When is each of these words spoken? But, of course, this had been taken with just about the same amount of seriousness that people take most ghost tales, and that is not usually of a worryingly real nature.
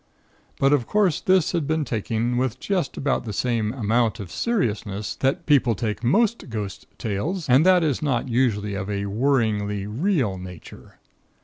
But, 0.59 0.73
of 0.73 0.87
course, 0.87 1.21
this 1.21 1.51
had 1.51 1.67
been 1.67 1.85
taken 1.85 2.35
with 2.35 2.59
just 2.59 2.97
about 2.97 3.23
the 3.23 3.31
same 3.33 3.71
amount 3.71 4.19
of 4.19 4.31
seriousness 4.31 5.15
that 5.17 5.45
people 5.45 5.75
take 5.75 6.03
most 6.03 6.49
ghost 6.49 6.87
tales, 6.97 7.47
and 7.47 7.63
that 7.67 7.83
is 7.83 8.01
not 8.01 8.27
usually 8.27 8.73
of 8.73 8.89
a 8.89 9.05
worryingly 9.05 9.85
real 9.87 10.39
nature. 10.39 10.95